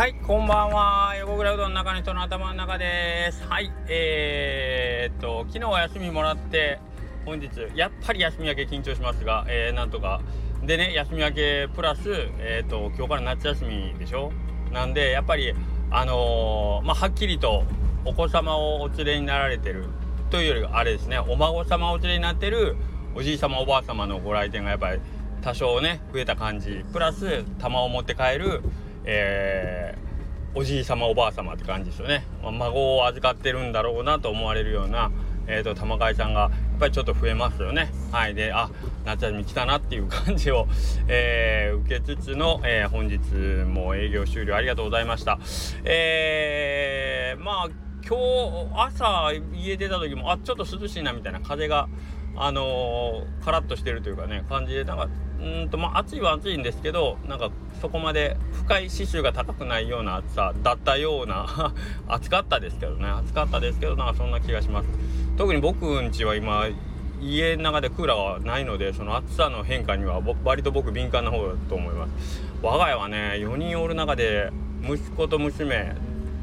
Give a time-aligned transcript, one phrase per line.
[0.00, 1.14] はいこんばんは。
[1.18, 3.46] 横倉うどんの中の人の頭の中です。
[3.46, 6.78] はいえー、っと昨日は休みもらって
[7.26, 10.22] 本日やっぱり休み明け緊張しますが、えー、なんとか。
[10.62, 12.00] でね休み明けプラス
[12.38, 14.32] えー、っと今日から夏休みでしょ？
[14.72, 15.52] なんでやっぱり
[15.90, 17.64] あのー、まあはっきりと
[18.06, 19.84] お子様をお連れになられてる。
[20.30, 22.74] というよりあれですねお孫様をお連れになってる
[23.14, 25.00] おじい様おばあ様のご来店がやっぱり
[25.42, 26.86] 多少ね増えた感じ。
[26.90, 28.62] プラス玉を持って帰る、
[29.04, 35.10] えー、おじい様おばあ様って感じですよね、まあ、孫を預かってるんだろうなと思われるような、
[35.46, 36.50] えーと、玉飼いさんがやっ
[36.80, 37.92] ぱりちょっと増えますよね。
[38.10, 38.34] はい。
[38.34, 38.70] であ
[39.04, 40.66] 夏休み来たなっていう感じを、
[41.08, 43.18] えー、受けつつの、えー、本日
[43.64, 45.38] も営業終了ありがとうございました。
[45.84, 47.68] えー、まあ
[48.06, 51.88] 今日朝家出た時もあちょっと涼しいなみたいな風が
[52.36, 55.08] あのー、カラッとしてるというかね感じでなんか
[55.40, 61.72] うんとまあ暑いは暑いんですけどなんかそこまで深い指数が高くないような暑さだったような
[62.08, 64.88] 暑かったですけどね暑かったですけどなんかそんな気がします。
[65.36, 66.66] 特に僕んちは今
[67.22, 72.42] 家の中でクーラーはないのでその暑さの変化には割と僕敏感な方だと思います。
[72.62, 74.50] 我が家はね4人おる中で
[74.82, 75.94] 息子と娘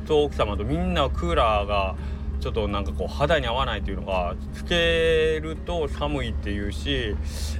[0.08, 1.96] と奥様とみんなクーラーが
[2.40, 7.16] ちょっとなんかこう肌に合わないというのがつけると寒いっていうし、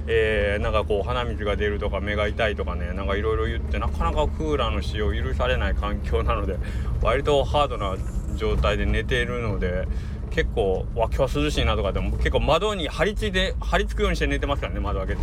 [0.06, 6.58] えー、なんかこう鼻水が出るとか目が痛いとかねなんかいろいろ言ってなかなかクーラーの使用許されない環境なので
[7.02, 7.96] 割とハードな
[8.36, 9.88] 状態で寝ているので
[10.30, 15.20] 結構わ今日は涼しいなとかでも結構窓に張り付いて張り付くようにして寝てますからね窓開けて。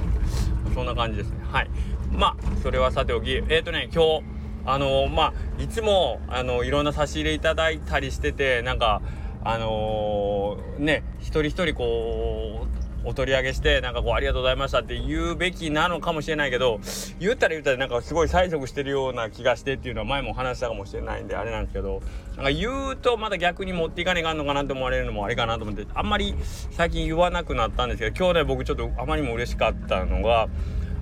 [0.75, 1.37] そんな感じですね。
[1.49, 1.69] はい。
[2.11, 4.23] まあそれはさておきえっ、ー、とね今日
[4.65, 9.01] あのー、まあいつもあのいろんな差し入れいただいたりしててなんか
[9.45, 12.65] あのー、ね一人一人こ
[13.03, 16.79] うお取り上げしてなんかこうありがとうございましたって言うべきなのかもしれないけど
[17.19, 22.01] 言ったら言ったらなんかすごい催促してるような気がしてっていうのは前も話したかもしれないんであれなんですけど
[22.35, 26.33] なんか言うとまた逆に持っていかねえかんのかなと思われるのもあれかなと思ってあんまり
[26.72, 30.47] 最近言わなくなったんですけど今日ね僕ちょっとあまりにも嬉しかったのが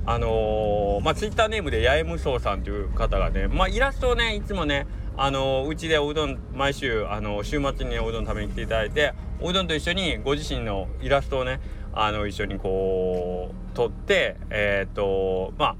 [0.05, 11.59] あのー、まあツイッターネームで八重無双さんという方がねまあイラストをねいつもねあのうちでおうどん毎週あの週末におうどん食べに来ていただいておうどんと一緒にご自身のイラストをね
[11.93, 15.75] あの一緒にこう撮ってえっ、とま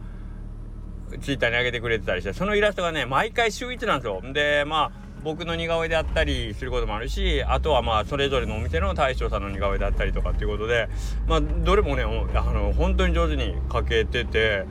[1.11, 4.21] あツイッターに上げてくれてたりしてそのイラストがね毎回週1なんですよ。
[4.33, 10.89] でまあ僕の似顔絵であったりすることもあるしあとはまあそれぞれのお店の大将さんの似顔絵であったりとかっていうことで
[11.27, 12.07] まあどれもねあ
[12.51, 14.65] の本当に上手に描けてて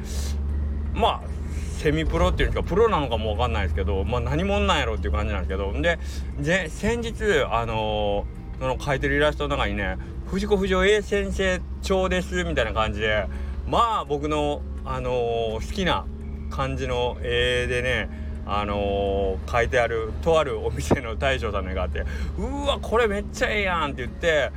[0.93, 1.42] まあ
[1.83, 5.73] セミプロっていうかプロなのかも分かんないですけどまあ何者なんやろっていう感じなんですけど。
[5.73, 5.99] で
[6.39, 7.13] で先日
[7.51, 9.99] あのー、その描いてるイラストの中にね
[10.31, 13.27] 「藤子不二雄 A 先生帳です」みたいな感じで
[13.67, 16.05] まあ僕のあのー、好きな
[16.51, 18.09] 感じの絵でね
[18.47, 22.05] あのー、書いてあるとあるお店の大将さんの絵があって
[22.39, 24.53] 「うわこれめっちゃええやん」って言って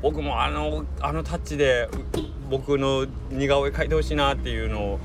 [0.00, 1.88] 僕もあのあのタッチで
[2.48, 5.00] 僕の似顔絵描いてほしいなっていうのを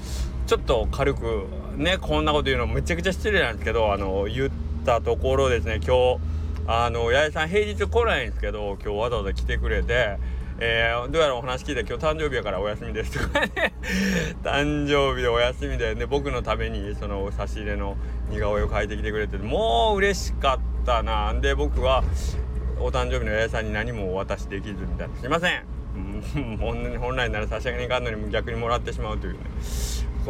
[0.45, 1.47] ちょっと軽く
[1.78, 4.50] ねこんなこと言うのめちゃくちゃ失礼なんですけどあの言っ
[4.85, 6.19] たところですね今日
[6.67, 10.17] あの八重さん平日来ないんですけど今日わざわざ来てくれて。
[10.59, 13.73] えー、どうやらお話聞いて今日誕生日やからお休みですとかね。
[14.44, 17.97] 誕生日でお休みで、ね、僕のためにその差し入れの
[18.29, 21.31] 似顔絵を描いてきてくれてもう嬉しかったな。
[21.31, 22.03] んで僕は
[22.79, 25.16] お誕生日の八重さんに何もお渡しできずみたいな。
[25.16, 25.63] すいません、
[26.59, 29.39] 本来なら差し上げに行かんのに逆にもらってしまうというね。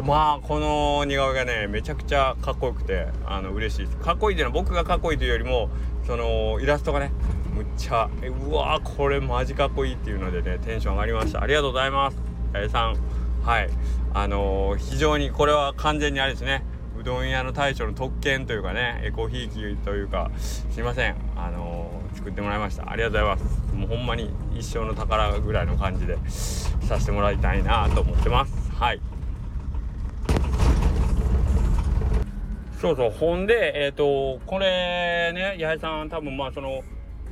[0.02, 3.96] まあこの似顔絵がねめちゃくちゃかっこよくてあの嬉しいです。
[3.98, 5.70] かっこいいっていうのは僕がかっこいいというよりも
[6.06, 7.12] そのイラストがね
[7.54, 8.10] むっちゃ
[8.48, 11.42] うわこれマジかっこいいっていうのでねテンション上がりました。
[11.42, 12.18] ありがとうございます。
[12.52, 12.96] 八重さん。
[13.42, 13.70] はい。
[14.12, 16.64] あのー、非常にこれは完全にあれですね。
[16.98, 21.16] うどん屋の大将の特権というかねエコひいきというかすいません。
[21.36, 22.90] あのー、作ってもらいました。
[22.90, 23.74] ありがとうございます。
[23.74, 28.52] もうほんまに一生の宝ぐらいの感じでさせてもらいたいなと思ってます。
[28.72, 29.00] はい。
[32.80, 36.82] そうそうほんでえっ、ー、とこれね八重さん多分まあその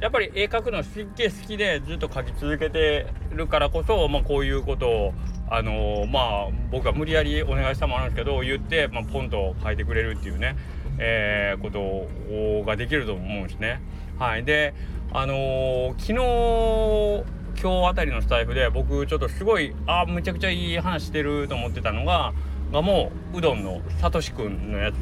[0.00, 5.14] やっぱり絵描くのすっげえ好きでずっと描き続けてるからこそ、まあ、こういうことを
[5.48, 10.56] あのー、まあ僕は無理やりお願いしたもあるんですけど言って、まあ、ポンと描いてくれるっていうね、
[10.98, 13.80] えー、ことができると思うんですね。
[14.18, 14.74] はい、で
[15.12, 22.32] あのー、昨日今日あたりのスタイフで僕ちょっとすごいあむちゃくちゃいい話してると思ってたのが
[22.72, 24.96] がもううどんのさとしくんのやつ。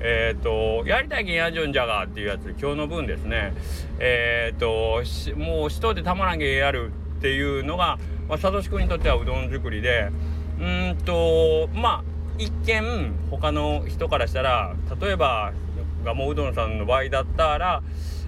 [0.00, 0.42] えっ、ー、
[0.82, 3.52] とやりたいけんやじょんじゃがっていうやつ今日の分ですね。
[3.98, 10.10] えっ、ー、ともう人でたまらんけやるっていうのが、まあ、さとしくんにとってはうどん作りで。
[10.60, 12.04] うんとまあ
[12.38, 15.52] 一見他の人からしたら例えば
[16.04, 17.82] 蒲生うどんさんの場合だったら、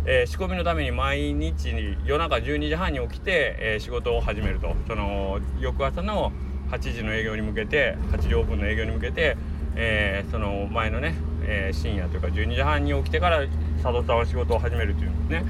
[0.07, 4.75] えー、仕込みのために毎日に夜中12時半に起きて、えー、仕事を始めると。
[4.87, 6.33] その翌朝の
[6.73, 9.37] 8時の営業に向けて8時オープンの営業に向けて、
[9.77, 11.15] えー、その前のね、
[11.45, 13.47] え深夜というか12時半に起きてから
[13.83, 15.45] 佐藤さんは仕事を始めるっていうね。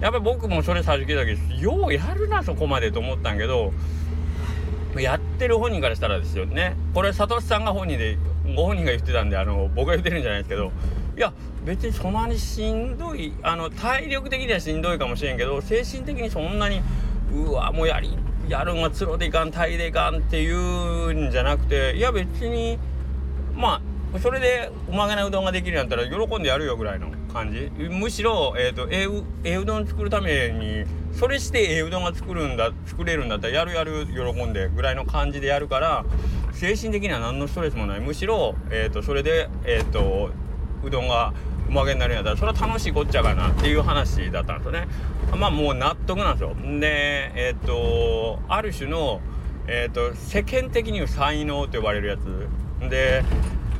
[0.00, 3.72] やっぱり僕もそれ最初聞いたけどようやるなそこまでと思ったんけど
[4.96, 6.74] やってる本人からしたらですよね。
[6.92, 8.18] これ佐藤さんが本人で
[8.56, 10.72] ご本人が言ってたんであの僕が言ってるんじゃないですけど
[11.16, 11.32] いや
[11.64, 16.80] 別にそんなにしんどいあの体力的にはしんどいかもしれんけど精神的にそんなに
[17.32, 18.16] うわもうやり
[18.48, 22.78] やるんはつろでいかん体でいかんっていうんじゃなくていや別に
[23.54, 23.80] ま
[24.14, 27.70] あそれでうまげなうどんができるんやったら喜んでやるよぐらいの感じ。
[27.88, 30.84] むしろ、えーと、えうえうどん作るために
[31.18, 36.04] それしてええうどんが作るんだ作れるんだったらやるやる喜んでぐらいの感じでやるから
[36.52, 38.00] 精神的には何のストレスもない。
[38.00, 40.30] むしろ、えーと、それで、えーと
[40.84, 41.32] うどんが
[41.68, 44.88] うまげになるんやったらそれは楽しいこっちゃかなっていう話だったんですよね。
[45.36, 46.54] まあもう納得なんですよ。
[46.80, 49.20] でえっ、ー、とある種の
[49.66, 52.48] えっ、ー、と世間的に才能と呼ばれるやつ。
[52.88, 53.24] で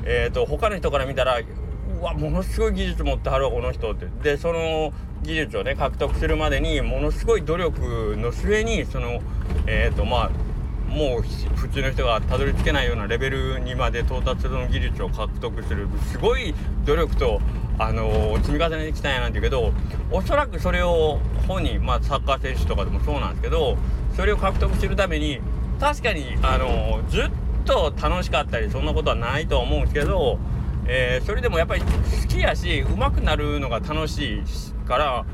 [0.05, 4.07] えっ、ー、と他の人から見たらうわものすごい技術持ってはるわこの人って。
[4.23, 9.21] でその技術をね獲得するまでにものすごい努力の末にその
[9.67, 10.31] えっ、とまあ
[10.93, 11.23] もう
[11.57, 16.55] 普通の人がたどり着けないようなレベルにまで到達する技術を獲得するすごい
[16.85, 17.41] 努力と
[17.79, 19.73] あのー、積み重ねてきたんやなんて言うけど
[20.11, 21.19] おそらくそれを
[21.49, 23.77] 本人まあサッカー選手とかでもそうなんですけど
[24.15, 25.41] それを獲得するために
[25.81, 27.31] 確かにあのー、ずっ
[27.65, 30.39] と楽しかったりそんなことはないと思うんですけど、
[30.87, 31.89] えー、それでもやっぱり好
[32.29, 34.43] きやし上手くなるのが楽しい
[34.87, 35.25] から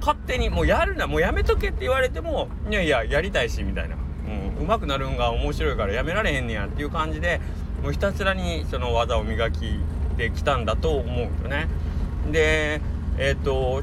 [0.00, 3.96] 勝手にもうやるなもうやめとけって言われてもいやいややりたいしみたいな、
[4.58, 7.40] うん、上手くなるんが面白いからやめられへんねやっていう感じで
[7.82, 9.78] もうひたすらにその技を磨き
[10.16, 11.68] てきたんだと思うんよね。
[12.30, 12.80] で
[13.18, 13.82] えっ、ー、と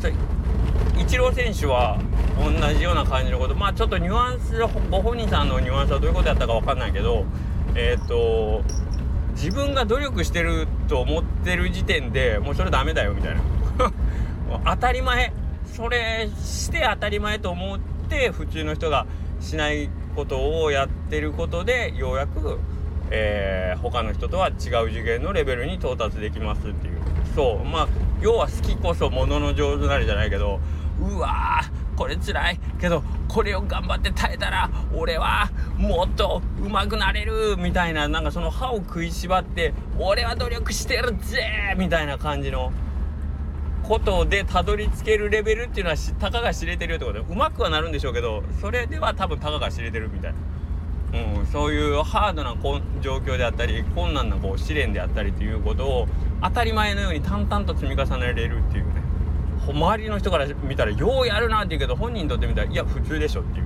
[1.00, 2.00] イチロー選手は
[2.38, 4.60] 同じような感じのことまあちょっとニュアンス
[4.92, 7.26] ご本人さんのニュアンスはどういうことやったか分かんないけど
[7.76, 8.64] えっ、と
[9.36, 13.42] 自分が努力してると思ってる時点でもうそれダメだよみたいな
[14.76, 15.34] 当たり前
[15.66, 19.06] それして当たり前と思って普通の人が
[19.42, 22.60] しないことをやってることでようやく、
[23.12, 24.56] えー、他の人とは違う
[24.90, 27.02] 次元のレベルに到達できますっていう。
[27.36, 27.66] そう。
[27.66, 27.88] まあ
[28.22, 30.60] 要は好きこそものの上手なりじゃないけど
[31.00, 32.60] うわーこれ辛い。
[32.80, 37.58] けどこれを頑張って耐えたら俺はもっと上手くなれる。
[37.58, 42.72] みたいななんかその歯を食いしばって俺は努力してるぜみたいな感じの
[43.88, 50.34] ことでたどり着けるレベルっていうのはたかが知れてるってことでうまくはなるんでしょうけどそれでは多分たかが知れてるみたい。
[50.34, 50.38] な。
[51.40, 52.56] うん、そういうハードな
[53.02, 56.08] 状況であったり困難なこう試練であったりということを
[56.42, 58.92] 当たり前のように淡々と積み重ねられるっていうね。
[59.68, 63.66] 周りの人から見たらようやるなって言うけど本人にとってみたらいや普通でしょっていう。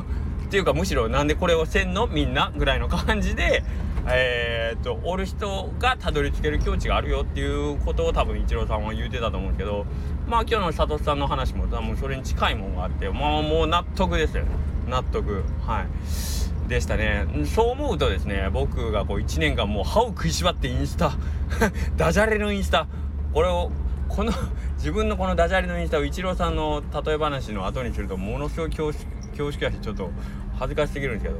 [0.50, 2.08] っていうかむしろなんでこれをせんの？
[2.08, 2.50] みんな？
[2.56, 3.62] ぐらいの感じで
[4.08, 9.86] えー、っとおる人がたどり着ける境地があるよっていうことを多分イチローさんは言うてたと思うんですけど
[10.26, 14.44] まあ今日の佐藤さんの話も多分それに近いもんがあってまあもう納得ですよ。
[14.88, 15.44] 納得。
[15.66, 16.68] はい。
[16.68, 17.26] でしたね。
[17.46, 21.12] そう思うとですね僕がこう1年間もう歯を食いしばってインスタ
[21.96, 22.86] ダジャレのインスタ
[23.32, 23.70] これを
[24.08, 24.32] この
[24.76, 30.10] 自分のこのダジャレのインスタをイチローさんの例え話の後にするとものすごい恐縮恐縮やしちょっと
[30.58, 31.36] 恥ずかしすぎるんですけど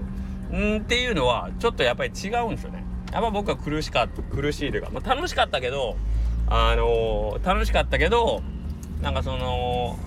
[0.52, 2.84] んっていうのはちょっとやっぱり違うんですよね。
[3.12, 5.96] やっぱ僕は苦しかった苦しいというか、まあ、楽しかったけど
[6.48, 8.42] あのー、楽しかったけど
[9.02, 9.98] なんかその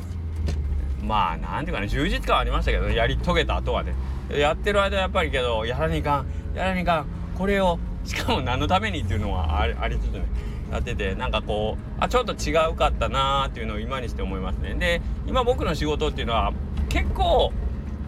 [1.03, 3.93] まあなんていうかね充実感はありましたけどねやり遂げた後はね。
[4.31, 10.25] やってる間やっぱりけどやらにいかんやらにいかんこれをしかも何のためにっていうのはありつつね
[10.71, 14.75] やっててなんかこうあちょっと違うかったなーっていうのを今にして思いますね。
[14.75, 16.53] で今僕の仕事っていうのは
[16.89, 17.51] 結構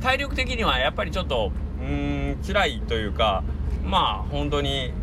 [0.02, 1.52] 体力的にはやっぱりちょっと
[1.86, 3.44] うーん辛いというか
[3.84, 4.94] まあ本当に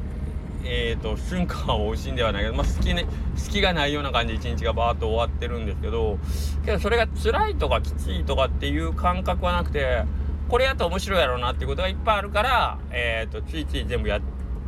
[0.64, 6.18] えーと、瞬間を惜しんではないけど、まあ、好きね好きがないような感じで一日がバーッと終わってるんですけど
[6.64, 10.04] けどそれが辛いとかきついとかっていう感覚はなくて
[10.48, 14.20] これやったら面白いやろうなっていうことがいっぱいあるから、えーと、ついつい全部やっ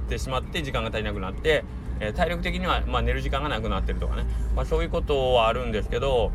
[0.08, 1.64] てしまって時間が足りなくなって、
[2.00, 4.24] えー、体力的には、まあ、寝る時間がなくなってるとかね、
[4.56, 6.32] まあ、そういうことはあるんですけど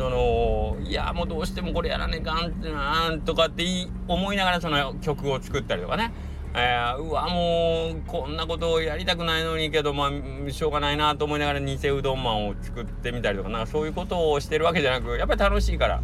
[0.00, 3.64] そのいやもうどうしてもこれやらねえかんってなとかって
[4.08, 6.10] 思いながらその曲を作ったりとかね。
[6.54, 10.10] えー、うわもうこんなことをやりたくないのにけどま
[10.46, 16.00] あしょうがないなと思いながら偽うどんマンを作ってみたりとかなんかそういうことをしてるわけじゃなくやっぱり楽しいから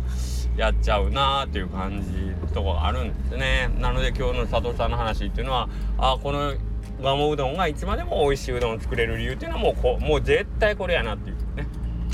[0.59, 3.71] やっちゃうなーっていう感じとかあるんですね。
[3.81, 6.55] なので今日の佐藤さんの話っていうのはあこの
[7.03, 11.36] ガモうどんがいつまでも美味しいうどんを作れる理由っていうのはもうこもう絶対これやなっていう。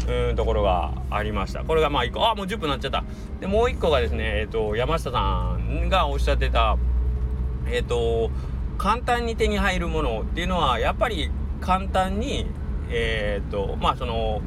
[0.08, 1.64] うんところがありました。
[1.64, 2.26] これがまあ1個。
[2.26, 3.04] あもう10分なっちゃった。
[3.40, 6.76] でもう1個がですねえっ、ー、と山下さんがおっしゃってた
[7.66, 8.30] えっ、ー、と
[8.78, 11.30] 簡単に手に入るものっていうのはやっぱり
[11.60, 12.46] 簡単に
[12.90, 14.40] えっ、ー、とまあその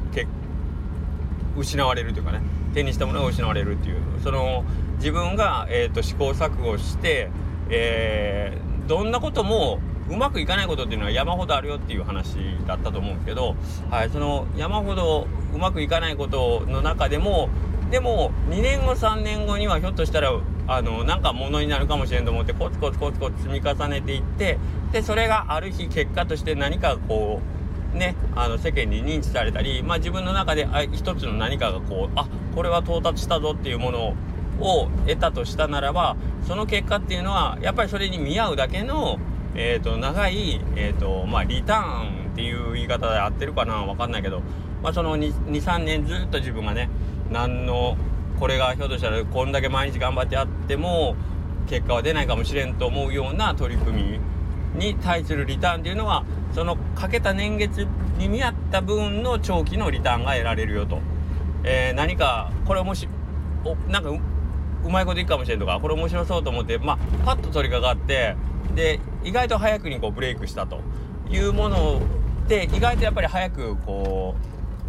[1.56, 2.40] 失われるというかね
[2.74, 3.96] 手にしたものが失われるっていう。
[4.22, 4.64] その
[4.98, 7.30] 自分が、えーと、試行錯誤して、
[7.68, 9.78] えー、どんなことも
[10.10, 12.36] うまくいかないことっていうのは山ほどあるよっていう話
[12.66, 13.56] だったと思うんですけど、
[13.90, 17.48] はい、その山ほどうまくいかないことの中でも
[17.90, 20.32] でも2年後3年後にはひょっとしたら
[20.68, 24.58] あのなんかものになるかもしれんと思ってコツコツコツコツ積み重ねていって
[24.92, 27.40] でそれがある日結果として何かこ
[27.94, 34.16] うねあの世間に認知されたり、まあ、自分の中であ一つの何かがこうあこれは到達したぞっていうもの
[34.60, 39.18] を得たとしたならばその結果っていうのはやっぱりそれに見合うだけの、
[39.58, 44.42] えーと、長い、えーとまあ、リターンっていう言い方で合ってるかな分かんないけど、
[44.82, 46.90] まあ、その23年ずっと自分がね
[47.30, 47.96] 何の
[48.38, 51.16] これがひょっとしたらこんだけ毎日頑張ってやっても
[51.68, 54.20] 結果は出ないかもしれんと思うような取り組み
[54.78, 57.86] に対するリターンっていうのはそのかけた年月
[58.18, 61.00] に見合った分の長期のリターンが得られるよと、
[61.64, 63.08] えー、何かこれもし
[63.64, 68.36] おなんかうまいこといくかもしれんとかこれ面白そうと思ってまあパッと取り掛かって
[68.76, 70.80] で意外と早くにこうブレイクしたと
[71.28, 72.00] いうもの
[72.46, 74.36] で意外とやっぱり早くこ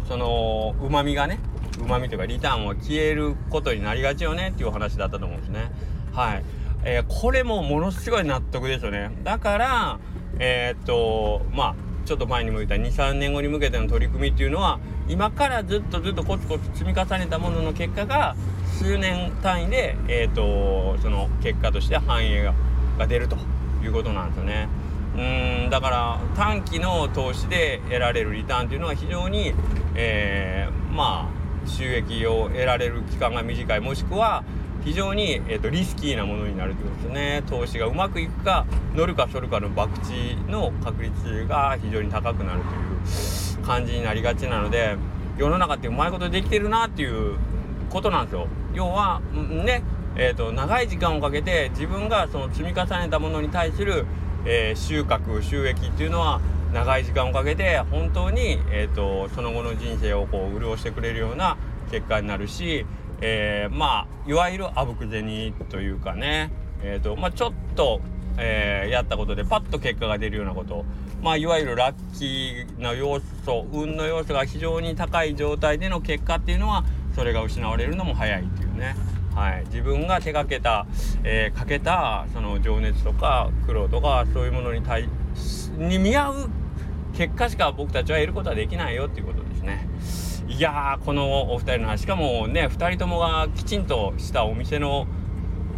[0.04, 1.40] うそのうまみがね
[1.80, 5.70] うまみというかリターンは消えることになりがちよねっていう話だったと思うんですね。
[6.12, 6.44] はい。
[6.84, 9.10] えー、これもものすごい納得ですよね。
[9.24, 9.98] だから、
[10.38, 18.34] えー、っと、まあ、ちょっと前にも言った23年後に向けての取り組みっていうのは今からずっとずっとコツコツ積み重ねたものの結果が
[18.78, 22.50] 数年単位で、えーと、その結果として反映
[22.98, 23.36] が出ると
[23.84, 24.68] いうことなんですよね。
[25.16, 29.52] うんだから短期の投資で得られるリターンというのは非常に、
[29.94, 33.80] えー、まあ収益を得られる期間が短い。
[33.80, 34.44] もしくは
[34.84, 37.42] 非常に、えーと、リスキーなものになるということですね。
[37.48, 44.96] 投資がうまくいくか乗るか反るかの博打の確率が非常に高くなるという感じになりがちなので
[45.36, 47.36] 世の中ってうまいことできてるなっていう
[47.90, 48.46] ことなんですよ。
[48.74, 49.20] 要は
[49.64, 49.82] ね
[50.18, 54.04] えーと、長い時間をかけて自分がその積み重ねたものに対する、
[54.44, 56.40] えー、収穫収益っていうのは
[56.72, 61.56] 長い時間をかけて本当に、えーと、その後の人生をこう潤してくれるような
[61.92, 62.84] 結果になるし、
[63.20, 66.50] えー、まあいわゆるあぶく銭というかね、
[66.82, 68.00] えーとまあ、ちょっと、
[68.38, 70.84] えー、やったことでパッと結果が出るようなこと
[71.22, 76.84] まあいわゆるラッキーな要素運の要素が非常に高い状態での結果っていうのは
[77.14, 78.96] それが失われるのも早いっていうね。
[79.38, 80.84] はい、自分が手がけた、
[81.22, 85.08] えー、かけたその情熱とか苦労とかそういうものに対
[85.78, 86.50] に見合う
[87.14, 89.88] 結果しか僕たちは得ることはできないよっていうことですね。
[90.48, 92.00] いやーこのお二人の話。
[92.00, 95.06] しかもね2人ともがきちんとしたお店の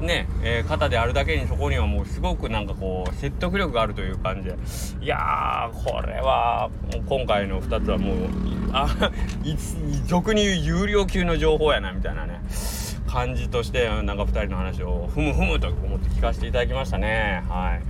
[0.00, 4.56] ね、えー、方であるだけにそこにはもうすごくなんかこう説得力があるという感じで。
[5.02, 6.70] いやーこれは
[7.06, 8.16] 今回の2つはもう
[8.72, 9.10] あ
[10.06, 12.40] 俗に言う有料級の情報やなみたいなね。
[13.10, 17.42] 感じとしてなんか2人の話をふむふむと思って聞かせていただきましたね。
[17.48, 17.80] は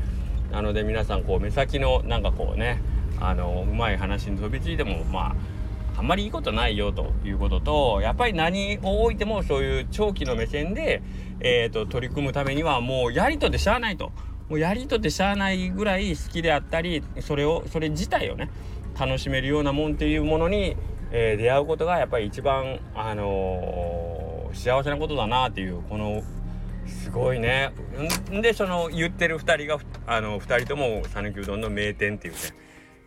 [0.51, 0.53] い。
[0.53, 2.81] なので皆さんこう目先のなんかこうね
[3.21, 5.37] あのうまい話に飛びついてもま
[5.97, 11.03] ああんまりいいことないよということとやっぱり何を置いてもそういう長期の目線で、
[11.41, 14.13] えーと、取り組むためにはもうやりとってしゃあないと。
[14.49, 18.51] もうやりとってしゃあないぐらい好きであったりそれをそれ自体をね
[18.99, 20.77] 楽しめるようなもんっていうものに、
[21.13, 24.20] えー、出会うことがやっぱり一番、あのー、
[24.53, 26.23] 幸せなことだなっていうこの
[26.87, 27.73] すごいね
[28.31, 32.41] んでその言ってる2人があの2人とも讃岐うどんの名店っていうね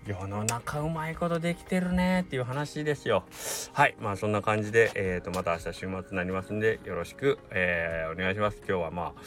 [0.05, 3.23] 世の中うまいことできてるねっていう話ですよ。
[3.71, 3.95] はい。
[4.01, 8.57] まあそんな感じで、え、ー、と、また明日週末になりますんで、よろしく、えー、お願いします。
[8.67, 9.21] 今日はまあ、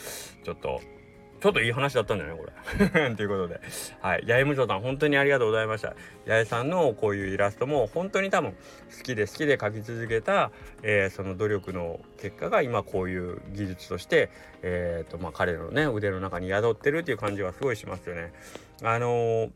[0.44, 0.82] ちょっと、
[1.40, 2.36] ちょっといい話だったんじゃない？
[2.36, 3.10] これ。
[3.14, 3.60] ということで。
[4.00, 4.24] はい。
[4.26, 5.94] 八重無常さん、本当にありがとうございました。
[6.26, 10.50] 八重さんのこういうイラストも、本当に多分、好きで好きで描き続けた、
[10.82, 14.30] えー、その努力の結果が、今こういう技術として、
[14.62, 18.32] えっ、ー、と、まあ、彼のね、腕の中に宿ってるっていう感じはすごいしますよね。
[18.82, 19.50] あのー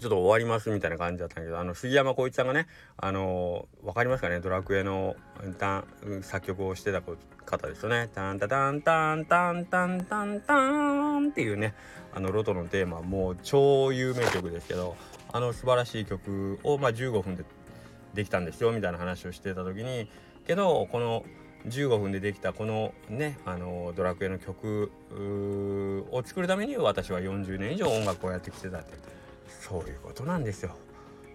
[0.00, 2.66] ちょっと終わりますみたいな感じだったんだけど、あの、杉山浩一さんがね、
[2.96, 4.40] あのー、わかりますかね？
[4.40, 5.14] ドラクエの
[6.22, 8.08] 作曲をしてた方ですよね。
[8.14, 11.74] タンタタンタンタンタンタンタンっていうね、
[12.14, 14.96] あの、ロトのテーマ、もう超有名曲ですけど、
[15.32, 17.44] あの素晴らしい曲を、まあ、15分で
[18.14, 20.10] できたんですよ、みたいな話をしてた時に、
[20.46, 21.24] けど、この、
[21.66, 24.90] 15分でできたこのねあのドラクエの曲
[26.10, 28.94] を作るために私は40年以上音楽をやってきてたって
[29.60, 30.76] そういうことなんですよ。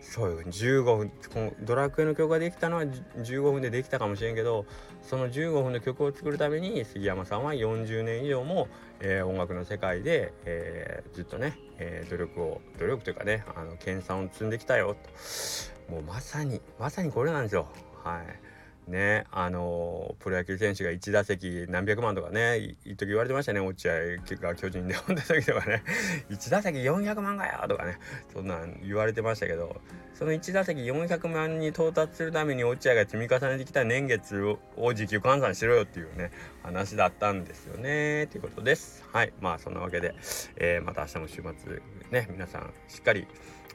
[0.02, 4.66] そうよ15分このドラクエの曲ができたのは15分でできたかもしれんけど
[5.02, 8.68] その15分の曲を作るために杉山さんは40年以上も、
[9.00, 15.92] えー、音楽の世界で、えー、ずっとね、えー、努力を努力というかねあの研鑽を積んできたよと。
[15.92, 17.68] もうまさにまさにこれなんですよ。
[18.04, 18.55] はい。
[18.88, 23.94] ねあのプロ野球選手が1打席何百万とかね一時言われてましたね落合
[24.42, 24.96] が巨人で。
[25.06, 25.84] 本んた時とかね
[26.30, 28.00] 1打席400万がよとかね
[28.34, 29.82] そんなん言われてましたけど
[30.14, 36.32] その1打席400万に到達するために落合が積み重ねてきた年月を時給換算しろよっていうね
[36.64, 39.04] 話だったんですよねということです。
[39.12, 40.16] はいまあそんなわけで、
[40.56, 43.28] えー、また明日の週末ね皆さんしっかり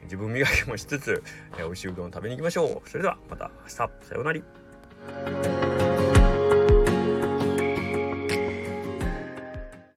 [0.03, 1.23] 自分磨きもしつつ、
[1.57, 2.89] えー、美味しいうどん食べに行きましょう。
[2.89, 3.75] それではまた明日。
[3.75, 4.60] さようなら。
[5.07, 5.90] Música